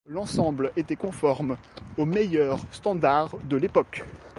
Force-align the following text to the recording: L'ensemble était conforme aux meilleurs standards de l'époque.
L'ensemble 0.07 0.71
était 0.77 0.95
conforme 0.95 1.57
aux 1.95 2.05
meilleurs 2.05 2.57
standards 2.71 3.35
de 3.47 3.55
l'époque. 3.55 4.03